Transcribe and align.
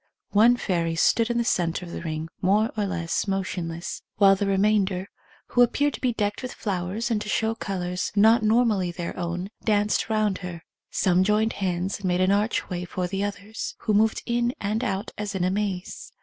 One 0.31 0.57
fairy 0.57 0.95
stood 0.95 1.29
in 1.29 1.37
the 1.37 1.43
centre 1.43 1.85
of 1.85 1.91
the 1.91 2.01
ring 2.01 2.27
more 2.41 2.71
or 2.75 2.87
less 2.87 3.27
motionless, 3.27 4.01
while 4.15 4.35
the 4.35 4.47
re 4.47 4.53
108 4.53 4.81
OBSERVATIONS 5.05 5.05
OF 5.05 5.05
A 5.05 5.05
CLAIRVOYANT 5.51 5.53
mainder, 5.53 5.53
who 5.53 5.61
appeared 5.61 5.93
to 5.93 6.01
be 6.01 6.13
decked 6.13 6.41
with 6.41 6.53
flowers 6.55 7.11
and 7.11 7.21
to 7.21 7.29
show 7.29 7.53
colours, 7.53 8.11
not 8.15 8.41
normally 8.41 8.89
their 8.91 9.15
own, 9.15 9.51
danced 9.63 10.09
round 10.09 10.39
her. 10.39 10.63
Some 10.89 11.23
joined 11.23 11.53
hands 11.53 11.99
and 11.99 12.07
made 12.07 12.21
an 12.21 12.31
archway 12.31 12.83
for 12.83 13.05
the 13.07 13.23
others, 13.23 13.75
who 13.81 13.93
moved 13.93 14.23
in 14.25 14.55
and 14.59 14.83
out 14.83 15.11
as 15.19 15.35
in 15.35 15.43
a 15.43 15.51
maze. 15.51 16.11